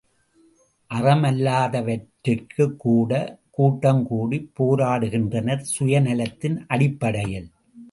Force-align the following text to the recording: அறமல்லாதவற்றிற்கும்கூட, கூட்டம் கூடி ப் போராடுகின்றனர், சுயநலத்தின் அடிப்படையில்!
அறமல்லாதவற்றிற்கும்கூட, 0.91 3.11
கூட்டம் 3.51 4.03
கூடி 4.03 4.41
ப் 4.41 4.55
போராடுகின்றனர், 4.57 5.63
சுயநலத்தின் 5.71 6.67
அடிப்படையில்! 6.67 7.49